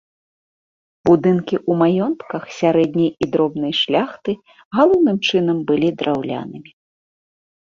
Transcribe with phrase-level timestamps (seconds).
[1.09, 4.31] Будынкі ў маёнтках сярэдняй і дробнай шляхты
[4.79, 6.71] галоўным чынам былі драўлянымі.